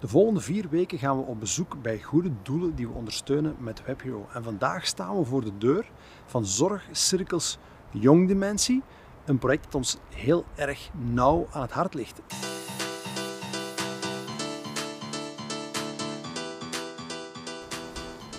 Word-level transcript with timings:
De 0.00 0.08
volgende 0.08 0.40
vier 0.40 0.68
weken 0.70 0.98
gaan 0.98 1.16
we 1.16 1.24
op 1.24 1.40
bezoek 1.40 1.82
bij 1.82 2.02
goede 2.02 2.30
doelen 2.42 2.74
die 2.74 2.88
we 2.88 2.94
ondersteunen 2.94 3.56
met 3.58 3.84
WebHero. 3.84 4.26
En 4.32 4.42
vandaag 4.42 4.86
staan 4.86 5.18
we 5.18 5.24
voor 5.24 5.44
de 5.44 5.58
deur 5.58 5.90
van 6.26 6.46
Zorgcirkels 6.46 7.58
Jongdementie, 7.90 8.82
een 9.24 9.38
project 9.38 9.64
dat 9.64 9.74
ons 9.74 9.96
heel 10.14 10.44
erg 10.54 10.90
nauw 10.92 11.46
aan 11.52 11.62
het 11.62 11.70
hart 11.70 11.94
ligt. 11.94 12.20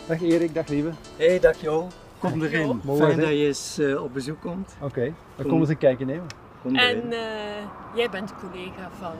Dag 0.08 0.22
Erik, 0.22 0.54
dag 0.54 0.68
lieve. 0.68 0.92
Hey, 1.18 1.40
dag 1.40 1.62
Jo. 1.62 1.88
Kom 2.20 2.40
Dag, 2.40 2.52
erin. 2.52 2.82
Jo. 2.84 2.96
Fijn 2.96 3.20
dat 3.20 3.28
je 3.28 3.36
eens 3.36 3.78
eh, 3.78 4.04
op 4.04 4.14
bezoek 4.14 4.42
komt. 4.42 4.76
Oké, 4.82 5.04
dan 5.04 5.14
Kom. 5.36 5.44
komen 5.44 5.54
we 5.54 5.60
eens 5.60 5.70
een 5.70 5.78
kijkje 5.78 6.06
nemen. 6.06 6.28
Kom. 6.62 6.76
En 6.76 7.12
eh, 7.12 7.66
jij 7.96 8.10
bent 8.10 8.34
collega 8.40 8.90
van 9.00 9.14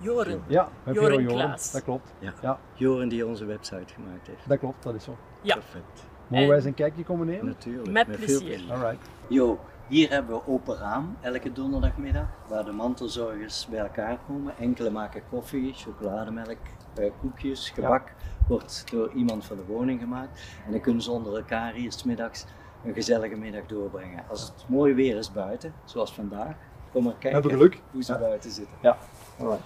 Joren. 0.00 0.42
Ja, 0.46 0.68
Joren 0.84 1.22
Joren, 1.22 1.26
Klaas. 1.26 1.72
dat 1.72 1.82
klopt. 1.84 2.12
Ja. 2.18 2.32
Ja, 2.42 2.58
Joren 2.74 3.08
die 3.08 3.26
onze 3.26 3.44
website 3.44 3.94
gemaakt 3.94 4.26
heeft. 4.26 4.48
dat 4.48 4.58
klopt, 4.58 4.82
dat 4.82 4.94
is 4.94 5.04
zo. 5.04 5.16
Ja. 5.42 5.54
Perfect. 5.54 6.02
Mogen 6.26 6.42
En- 6.42 6.46
wij 6.46 6.56
eens 6.56 6.64
een 6.66 6.74
kijkje 6.74 7.04
komen 7.04 7.26
nemen? 7.26 7.46
Natuurlijk. 7.46 7.90
Met 7.90 8.06
veel 8.06 8.16
plezier. 8.16 8.72
Alright. 8.72 9.08
Jo, 9.28 9.58
hier 9.88 10.10
hebben 10.10 10.34
we 10.36 10.46
open 10.46 10.76
raam 10.76 11.16
elke 11.20 11.52
donderdagmiddag, 11.52 12.26
waar 12.48 12.64
de 12.64 12.72
mantelzorgers 12.72 13.66
bij 13.70 13.78
elkaar 13.78 14.18
komen. 14.26 14.54
Enkele 14.58 14.90
maken 14.90 15.22
koffie, 15.30 15.72
chocolademelk, 15.74 16.56
eh, 16.94 17.10
koekjes, 17.20 17.70
gebak. 17.70 18.12
Wordt 18.48 18.84
door 18.90 19.10
iemand 19.14 19.44
van 19.44 19.56
de 19.56 19.64
woning 19.64 20.00
gemaakt. 20.00 20.40
En 20.66 20.70
dan 20.72 20.80
kunnen 20.80 21.02
ze 21.02 21.10
onder 21.10 21.36
elkaar 21.36 21.72
hier 21.72 21.92
's 21.92 22.04
middags 22.04 22.44
een 22.84 22.94
gezellige 22.94 23.36
middag 23.36 23.66
doorbrengen. 23.66 24.24
Als 24.28 24.40
het 24.42 24.64
mooi 24.68 24.94
weer 24.94 25.16
is 25.16 25.32
buiten, 25.32 25.72
zoals 25.84 26.12
vandaag, 26.14 26.54
kom 26.92 27.02
maar 27.04 27.12
kijken 27.12 27.32
Hebben 27.32 27.50
geluk? 27.50 27.80
hoe 27.92 28.02
ze 28.02 28.12
Ja. 28.12 28.18
buiten 28.18 28.50
zitten. 28.50 28.74
Ja, 28.82 28.96
alright. 29.38 29.62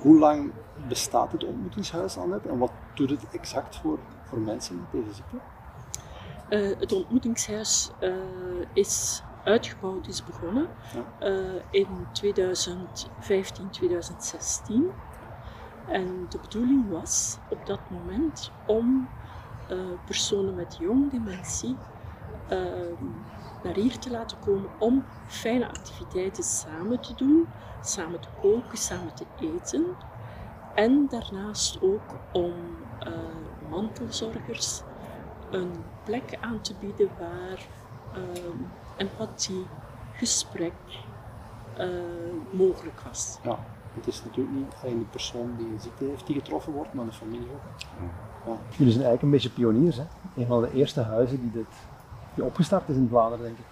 Hoe 0.00 0.18
lang 0.18 0.52
bestaat 0.88 1.32
het 1.32 1.44
ontmoetingshuis 1.44 2.16
al 2.16 2.26
net 2.26 2.46
en 2.46 2.58
wat 2.58 2.72
doet 2.94 3.10
het 3.10 3.26
exact 3.32 3.76
voor, 3.76 3.98
voor 4.24 4.38
mensen 4.38 4.76
met 4.76 5.02
deze 5.04 5.14
ziekte? 5.14 5.36
Eh, 6.48 6.78
het 6.80 6.92
ontmoetingshuis 6.92 7.90
eh, 7.98 8.12
is 8.72 9.22
uitgebouwd, 9.44 10.06
is 10.06 10.24
begonnen 10.24 10.68
Ja. 10.94 11.26
eh, 11.26 11.62
in 11.70 11.86
2015, 12.12 13.70
2016. 13.70 14.90
En 15.88 16.26
de 16.28 16.38
bedoeling 16.38 16.90
was 16.90 17.38
op 17.48 17.66
dat 17.66 17.80
moment 17.90 18.50
om 18.66 19.08
personen 20.04 20.54
met 20.54 20.76
jong 20.80 21.10
dementie 21.10 21.76
eh, 22.48 22.58
naar 23.62 23.74
hier 23.74 23.98
te 23.98 24.10
laten 24.10 24.38
komen 24.44 24.70
om 24.78 25.04
fijne 25.26 25.68
activiteiten 25.68 26.42
samen 26.44 27.00
te 27.00 27.14
doen, 27.14 27.46
samen 27.82 28.20
te 28.20 28.28
koken, 28.40 28.78
samen 28.78 29.14
te 29.14 29.24
eten. 29.40 29.86
En 30.74 31.06
daarnaast 31.10 31.82
ook 31.82 32.16
om 32.32 32.52
eh, 32.98 33.12
mantelzorgers 33.70 34.82
een 35.50 35.72
plek 36.04 36.38
aan 36.40 36.60
te 36.60 36.74
bieden 36.80 37.08
waar 37.18 37.66
ehm, 38.14 38.56
empathie, 38.96 39.66
gesprek 40.12 40.72
eh, 41.76 41.88
mogelijk 42.50 43.00
was. 43.00 43.38
Ja, 43.42 43.58
het 43.94 44.06
is 44.06 44.24
natuurlijk 44.24 44.56
niet 44.56 44.74
alleen 44.82 44.98
de 44.98 45.04
persoon 45.04 45.54
die 45.56 45.66
een 45.66 45.80
ziekte 45.80 46.04
heeft 46.04 46.26
die 46.26 46.36
getroffen 46.36 46.72
wordt, 46.72 46.94
maar 46.94 47.04
de 47.04 47.12
familie 47.12 47.48
ook. 47.54 47.80
Ja. 48.46 48.56
Jullie 48.76 48.92
zijn 48.92 49.04
eigenlijk 49.04 49.22
een 49.22 49.30
beetje 49.30 49.50
pioniers, 49.50 49.96
hè? 49.96 50.04
Een 50.36 50.46
van 50.46 50.60
de 50.60 50.72
eerste 50.72 51.00
huizen 51.00 51.40
die, 51.40 51.50
dit, 51.50 51.66
die 52.34 52.44
opgestart 52.44 52.88
is 52.88 52.96
in 52.96 53.08
Vlaanderen, 53.08 53.44
denk 53.44 53.58
ik. 53.58 53.64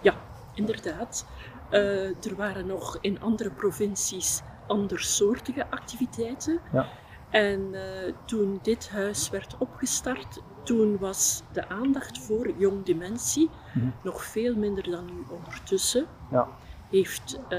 Ja, 0.00 0.14
inderdaad. 0.54 1.26
Eh, 1.70 2.04
er 2.24 2.34
waren 2.36 2.66
nog 2.66 2.98
in 3.00 3.20
andere 3.20 3.50
provincies 3.50 4.42
andersoortige 4.66 5.66
activiteiten. 5.70 6.60
Ja. 6.72 6.86
En 7.30 7.68
eh, 7.74 8.12
toen 8.24 8.58
dit 8.62 8.90
huis 8.90 9.30
werd 9.30 9.54
opgestart, 9.58 10.40
toen 10.62 10.98
was 10.98 11.42
de 11.52 11.68
aandacht 11.68 12.18
voor 12.18 12.50
jong 12.56 12.84
dementie 12.84 13.50
Mhm. 13.74 13.86
nog 14.02 14.24
veel 14.24 14.54
minder 14.56 14.90
dan 14.90 15.04
nu 15.04 15.24
ondertussen. 15.30 16.06
Ja. 16.30 16.48
Heeft 16.90 17.38
eh, 17.48 17.58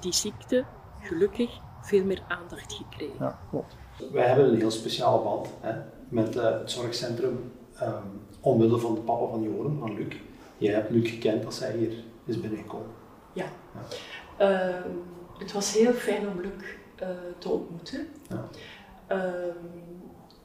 die 0.00 0.12
ziekte 0.12 0.64
gelukkig 1.00 1.60
veel 1.80 2.04
meer 2.04 2.22
aandacht 2.28 2.72
gekregen. 2.72 3.16
Ja, 3.18 3.38
klopt. 3.50 3.76
Wij 4.12 4.26
hebben 4.26 4.48
een 4.48 4.56
heel 4.58 4.70
speciale 4.70 5.22
band 5.22 5.48
hè, 5.60 5.74
met 6.08 6.34
het 6.34 6.70
zorgcentrum 6.70 7.52
ehm 7.78 8.06
omwille 8.44 8.78
van 8.78 8.94
de 8.94 9.00
papa 9.00 9.26
van 9.26 9.42
Joren, 9.42 9.78
van 9.78 9.94
Luc. 9.94 10.16
Jij 10.58 10.74
hebt 10.74 10.90
Luc 10.90 11.10
gekend 11.10 11.44
als 11.46 11.58
hij 11.58 11.76
hier 11.76 11.92
is 12.24 12.40
binnengekomen. 12.40 12.90
Ja. 13.32 13.46
Ehm, 14.36 14.90
het 15.38 15.52
was 15.52 15.72
heel 15.72 15.92
fijn 15.92 16.28
om 16.28 16.40
Luc 16.40 16.64
eh, 16.96 17.08
te 17.38 17.48
ontmoeten. 17.48 18.08
Ja. 18.28 18.48
Ehm, 19.06 19.56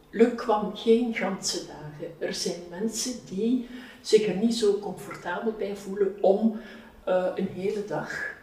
Luc 0.09 0.35
kwam 0.35 0.75
geen 0.75 1.13
ganse 1.13 1.65
dagen. 1.65 2.13
Er 2.19 2.33
zijn 2.33 2.61
mensen 2.69 3.13
die 3.29 3.67
zich 4.01 4.27
er 4.27 4.35
niet 4.35 4.55
zo 4.55 4.79
comfortabel 4.79 5.51
bij 5.51 5.75
voelen 5.75 6.15
om 6.21 6.59
eh, 7.03 7.25
een 7.35 7.47
hele 7.47 7.85
dag 7.85 8.37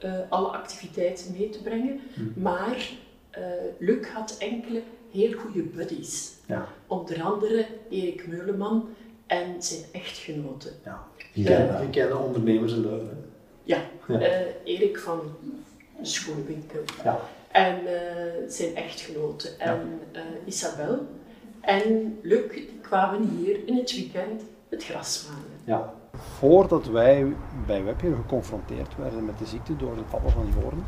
eh, 0.00 0.12
alle 0.28 0.48
activiteiten 0.48 1.32
mee 1.32 1.48
te 1.48 1.62
brengen. 1.62 2.00
Hm. 2.14 2.40
Maar 2.42 2.90
Luc 3.78 4.08
had 4.08 4.36
enkele 4.38 4.82
heel 5.12 5.32
goede 5.38 5.62
buddies. 5.62 6.32
Ja. 6.46 6.66
Onder 6.86 7.22
andere 7.22 7.66
Erik 7.90 8.26
Meuleman 8.28 8.88
en 9.26 9.62
zijn 9.62 9.80
echtgenote. 9.92 10.72
Ja. 10.84 11.04
Ja. 11.32 11.76
Gekende 11.78 12.16
ondernemers 12.16 12.72
in 12.72 12.80
Leuven. 12.80 13.24
Ja, 13.62 13.78
Ja. 14.08 14.20
eh, 14.20 14.40
Erik 14.64 14.98
van 14.98 15.20
schoenwinkel. 16.02 16.80
Ja. 17.04 17.20
En 17.50 17.76
eh, 17.86 18.48
zijn 18.48 18.74
echtgenote 18.76 19.48
en 19.58 20.00
eh, 20.12 20.20
Isabel. 20.44 20.98
En 21.60 22.18
Luc 22.22 22.52
die 22.52 22.78
kwamen 22.82 23.28
hier 23.28 23.66
in 23.66 23.76
het 23.76 23.92
weekend 23.94 24.42
het 24.68 24.84
gras 24.84 25.26
maaien. 25.28 25.60
Ja. 25.80 25.94
Voordat 26.38 26.86
wij 26.86 27.26
bij 27.66 27.84
WebHero 27.84 28.16
geconfronteerd 28.16 28.96
werden 28.96 29.24
met 29.24 29.38
de 29.38 29.46
ziekte 29.46 29.76
door 29.76 29.94
de 29.94 30.02
papa 30.10 30.28
van 30.28 30.46
Joren, 30.60 30.86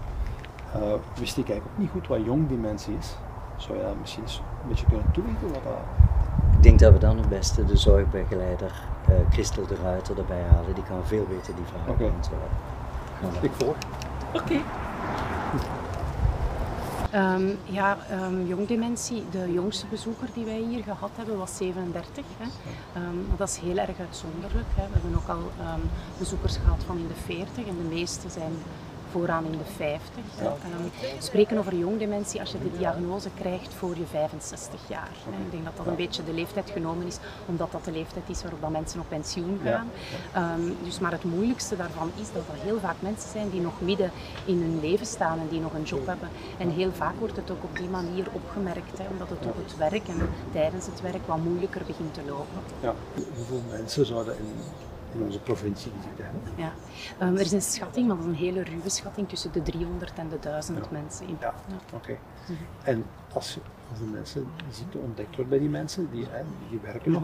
eh, 0.75 0.93
wist 1.19 1.37
ik 1.37 1.49
eigenlijk 1.49 1.65
ook 1.75 1.79
niet 1.79 1.91
goed 1.91 2.07
wat 2.07 2.25
jong 2.25 2.49
dementie 2.49 2.95
is. 2.99 3.15
Zou 3.63 3.79
je 3.79 3.85
misschien 4.01 4.23
eens 4.23 4.43
een 4.63 4.69
beetje 4.69 4.87
kunnen 4.87 5.11
toelichten? 5.13 5.53
Wat 5.53 5.65
dat... 5.65 5.73
Ik 6.57 6.63
denk 6.63 6.79
dat 6.79 6.93
we 6.93 6.99
dan 6.99 7.17
het 7.17 7.29
beste 7.29 7.65
de 7.65 7.77
zorgbegeleider 7.77 8.73
eh 9.09 9.15
Christel 9.31 9.67
de 9.67 9.77
Ruiter 9.83 10.19
erbij 10.19 10.43
halen. 10.43 10.75
Die 10.75 10.85
kan 10.85 11.07
veel 11.07 11.27
beter 11.29 11.55
die 11.55 11.65
vraag 11.65 11.97
beantwoorden. 11.97 12.49
Gaan 13.21 13.31
we. 13.31 13.47
Ik 13.47 13.53
volg. 13.53 13.77
Oké. 14.33 14.61
Ehm, 17.11 17.49
ja, 17.65 17.99
ehm, 18.11 18.47
jongdementie. 18.47 19.25
De 19.31 19.53
jongste 19.53 19.87
bezoeker 19.87 20.29
die 20.35 20.45
wij 20.45 20.61
hier 20.69 20.83
gehad 20.83 21.11
hebben 21.17 21.39
was 21.39 21.57
37. 21.57 22.25
Hè. 22.39 22.49
Ehm, 23.01 23.17
dat 23.37 23.49
is 23.49 23.57
heel 23.57 23.77
erg 23.77 23.99
uitzonderlijk. 23.99 24.69
Hè. 24.75 24.87
We 24.87 24.93
hebben 24.93 25.15
ook 25.17 25.29
al 25.29 25.51
ehm, 25.61 25.81
bezoekers 26.19 26.57
gehad 26.57 26.83
van 26.87 26.99
in 26.99 27.07
de 27.07 27.21
40 27.25 27.67
en 27.67 27.77
de 27.77 27.95
meeste 27.95 28.29
zijn 28.29 28.53
vooraan 29.13 29.45
in 29.45 29.51
de 29.59 29.65
50. 29.77 30.09
hè. 30.37 30.45
Ehm, 30.47 30.57
we 31.01 31.23
spreken 31.23 31.59
over 31.59 31.75
jongdementie 31.75 32.41
als 32.41 32.53
je 32.53 32.59
de 32.59 32.77
diagnose 32.79 33.29
krijgt 33.41 33.75
voor 33.75 33.97
je 33.97 34.07
65 34.07 34.81
jaar. 34.89 35.09
Ik 35.45 35.51
denk 35.51 35.65
dat 35.65 35.77
dat 35.77 35.87
een 35.87 35.97
beetje 35.97 36.25
de 36.25 36.33
leeftijd 36.33 36.71
genomen 36.71 37.07
is, 37.07 37.19
omdat 37.47 37.73
dat 37.73 37.85
de 37.85 37.93
leeftijd 37.93 38.25
is 38.29 38.43
waarop 38.43 38.61
dat 38.61 38.71
mensen 38.71 39.01
op 39.01 39.09
pensioen 39.09 39.61
Ja. 39.63 39.71
gaan. 39.73 39.89
Ehm, 40.33 40.71
dus 40.85 40.99
maar 40.99 41.13
het 41.13 41.25
moeilijkste 41.25 41.77
daarvan 41.77 42.11
is 42.21 42.33
dat 42.33 42.43
er 42.53 42.63
heel 42.65 42.79
vaak 42.81 42.97
mensen 42.99 43.31
zijn 43.31 43.51
die 43.51 43.61
nog 43.61 43.81
midden 43.81 44.11
in 44.45 44.61
hun 44.61 44.81
leven 44.81 45.07
staan 45.07 45.39
en 45.39 45.49
die 45.49 45.61
nog 45.61 45.75
een 45.75 45.83
job 45.83 46.07
hebben. 46.07 46.29
En 46.59 46.71
heel 46.71 46.93
vaak 46.93 47.15
wordt 47.19 47.37
het 47.37 47.51
ook 47.51 47.65
op 47.65 47.77
die 47.77 47.89
manier 47.89 48.27
opgemerkt, 48.33 48.99
hè, 48.99 49.05
omdat 49.11 49.29
het 49.29 49.47
op 49.47 49.57
het 49.57 49.77
werk 49.77 50.09
en 50.09 50.29
tijdens 50.53 50.87
het 50.87 51.01
werk 51.01 51.27
wat 51.27 51.39
moeilijker 51.45 51.83
begint 51.87 52.15
te 52.15 52.21
lopen. 52.29 52.61
Ja. 52.81 52.95
Hoeveel 53.37 53.63
mensen 53.71 54.07
zouden 54.07 54.39
in, 54.39 54.55
in 55.15 55.23
onze 55.23 55.39
provincie 55.39 55.93
die? 56.17 56.25
Ja. 56.65 56.73
Ehm, 57.19 57.35
er 57.35 57.41
is 57.41 57.53
een 57.53 57.63
schatting, 57.63 58.07
maar 58.07 58.17
dat 58.17 58.25
is 58.27 58.31
een 58.33 58.39
hele 58.39 58.63
ruwe 58.63 58.89
schatting, 58.91 59.29
tussen 59.29 59.53
de 59.53 59.63
300 59.63 60.13
en 60.19 60.29
de 60.29 60.39
1000 60.39 60.79
Ja. 60.79 60.85
mensen. 60.91 61.27
In. 61.29 61.37
Ja, 61.41 61.55
oké. 61.95 62.17
En 62.83 63.05
als, 63.33 63.55
je- 63.55 63.61
als 63.91 63.99
de 63.99 64.05
mensen 64.05 64.47
die 64.57 64.75
ziekte 64.75 64.99
ontdekt 64.99 65.35
wordt 65.37 65.51
bij 65.51 65.59
die 65.59 65.69
mensen, 65.69 66.09
die, 66.13 66.27
hè, 66.31 66.43
die 66.71 66.79
werken 66.83 67.13
nog, 67.13 67.23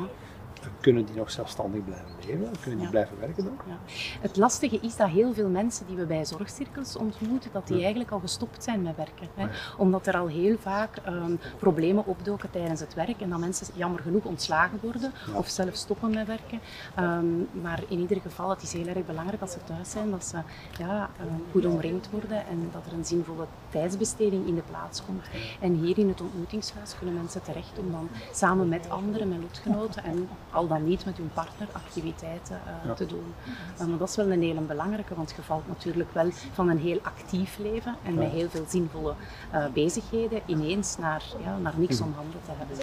kunnen 0.81 1.05
die 1.05 1.17
nog 1.17 1.31
zelfstandig 1.31 1.85
blijven 1.85 2.07
leven? 2.27 2.51
Kunnen 2.61 2.79
die 2.79 2.81
Ja. 2.85 2.91
blijven 2.91 3.19
werken 3.21 3.45
dan? 3.45 3.57
Ja. 3.67 3.77
Het 4.21 4.37
lastige 4.37 4.79
is 4.83 4.97
dat 4.97 5.09
heel 5.09 5.33
veel 5.35 5.49
mensen 5.49 5.87
die 5.87 5.97
we 5.97 6.05
bij 6.07 6.25
zorgcirkels 6.25 6.97
ontmoeten, 6.97 7.51
dat 7.53 7.67
die 7.67 7.77
Ja. 7.77 7.81
eigenlijk 7.83 8.11
al 8.13 8.19
gestopt 8.21 8.65
zijn 8.65 8.83
met 8.83 8.97
werken. 8.97 9.29
Hè? 9.35 9.45
Ah, 9.45 9.51
Omdat 9.77 10.07
er 10.07 10.17
al 10.17 10.27
heel 10.27 10.57
vaak 10.59 10.97
ehm, 10.97 11.33
problemen 11.59 12.07
opdoken 12.07 12.51
tijdens 12.51 12.81
het 12.81 12.95
werk 12.95 13.21
en 13.21 13.29
dat 13.31 13.39
mensen 13.39 13.67
jammer 13.75 14.01
genoeg 14.01 14.25
ontslagen 14.25 14.79
worden 14.83 15.13
of 15.35 15.49
zelf 15.49 15.75
stoppen 15.75 16.11
met 16.15 16.27
werken. 16.27 16.61
Ehm, 16.95 17.27
maar 17.63 17.83
in 17.89 17.99
ieder 17.99 18.21
geval, 18.21 18.51
het 18.51 18.63
is 18.63 18.73
heel 18.73 18.87
erg 18.87 19.07
belangrijk 19.07 19.41
als 19.43 19.53
ze 19.53 19.59
thuis 19.65 19.91
zijn, 19.91 20.11
dat 20.11 20.25
ze 20.25 20.37
ja, 20.79 21.11
ehm, 21.19 21.29
goed 21.51 21.67
omringd 21.67 22.11
worden 22.11 22.47
en 22.47 22.69
dat 22.73 22.87
er 22.87 22.93
een 22.93 23.05
zinvolle 23.05 23.47
tijdsbesteding 23.71 24.47
in 24.47 24.55
de 24.55 24.63
plaats 24.71 25.05
komt. 25.05 25.25
En 25.61 25.75
hier 25.75 25.99
in 25.99 26.09
het 26.09 26.21
ontmoetingshuis 26.21 26.97
kunnen 26.99 27.15
mensen 27.15 27.43
terecht 27.43 27.79
om 27.79 27.91
dan 27.91 28.09
samen 28.33 28.69
met 28.69 28.91
anderen, 28.91 29.29
met 29.29 29.39
lotgenoten 29.43 30.05
en 30.05 30.29
al 30.51 30.67
dan 30.67 30.85
niet 30.85 31.05
met 31.05 31.17
hun 31.17 31.31
partner 31.35 31.69
activiteiten 31.73 32.61
eh, 32.67 32.89
Ja. 32.89 32.95
te 32.95 33.07
doen. 33.07 33.35
Eh, 33.79 33.87
maar 33.87 33.99
dat 33.99 34.09
is 34.09 34.17
wel 34.17 34.31
een 34.31 34.43
hele 34.43 34.61
belangrijke, 34.61 35.15
want 35.15 35.33
je 35.37 35.43
valt 35.43 35.69
natuurlijk 35.69 36.13
wel 36.13 36.31
van 36.53 36.69
een 36.69 36.79
heel 36.79 36.99
actief 37.03 37.59
leven 37.59 37.97
en 38.03 38.15
met 38.15 38.31
heel 38.31 38.49
veel 38.49 38.65
zinvolle 38.69 39.15
eh, 39.51 39.65
bezigheden 39.73 40.41
ineens 40.47 40.97
naar, 40.99 41.23
ja, 41.45 41.59
naar 41.59 41.75
niks 41.77 42.01
om 42.01 42.13
handen 42.17 42.41
te 42.45 42.51
hebben. 42.57 42.77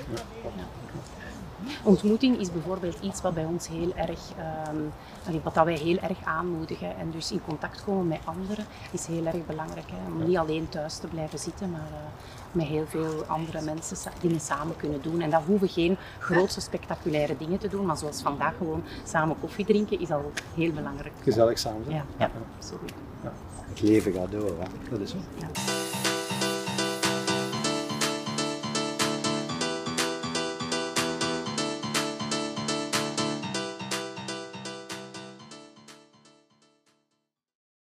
Ja. 1.64 1.72
Ontmoeting 1.84 2.40
is 2.40 2.52
bijvoorbeeld 2.52 2.98
iets 3.02 3.22
wat 3.22 3.34
bij 3.34 3.46
ons 3.46 3.68
heel 3.68 3.94
erg, 3.96 4.20
ehm, 4.38 5.40
wat 5.44 5.54
dat 5.54 5.66
wij 5.66 5.78
heel 5.78 5.98
erg 5.98 6.18
aanmoedigen. 6.24 6.98
En 6.98 7.12
dus 7.12 7.32
in 7.32 7.42
contact 7.48 7.84
komen 7.84 8.08
met 8.08 8.20
anderen 8.24 8.66
is 8.92 9.06
heel 9.06 9.26
erg 9.26 9.46
belangrijk. 9.46 9.90
Hè? 9.92 10.12
Om 10.12 10.28
niet 10.28 10.38
alleen 10.38 10.70
thuis 10.70 10.98
te 10.98 11.08
blijven 11.08 11.40
zitten, 11.40 11.72
maar 11.72 11.80
eh, 11.80 11.98
met 12.52 12.66
heel 12.66 12.86
veel 12.88 13.24
andere 13.28 13.62
mensen 13.62 14.12
dingen 14.22 14.40
samen 14.40 14.76
kunnen 14.76 15.02
doen. 15.02 15.22
En 15.22 15.30
dat 15.30 15.42
hoeven 15.46 15.70
geen 15.70 15.98
grootse 16.20 16.62
spectaculaire 16.62 17.38
dingen 17.38 17.58
te 17.58 17.68
doen, 17.68 17.86
maar 17.86 17.98
zoals 17.98 18.22
vandaag 18.22 18.58
gewoon 18.58 18.84
samen 19.04 19.40
koffie 19.40 19.66
drinken 19.66 20.00
is 20.00 20.12
al 20.12 20.32
heel 20.56 20.72
belangrijk. 20.72 21.14
Gezellig 21.24 21.60
samen 21.60 21.84
zijn. 21.84 21.96
Ja, 21.96 22.06
ja, 22.18 22.32
absoluut. 22.58 22.94
Het 23.70 23.82
leven 23.82 24.14
gaat 24.14 24.32
door. 24.32 24.54
Hè. 24.60 24.90
Dat 24.90 25.00
is 25.00 25.10
zo. 25.10 25.18
Ja. 25.38 25.95